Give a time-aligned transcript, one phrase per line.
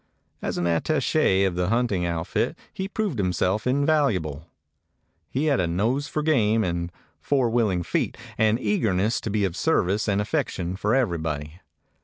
[0.41, 4.47] As an attache of the hunting outfit he proved himself invaluable.
[5.29, 9.55] He had a nose for game and four willing feet, an eagerness to be of
[9.55, 11.61] service and an affection for everybody.